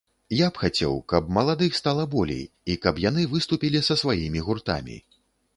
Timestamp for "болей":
2.15-2.41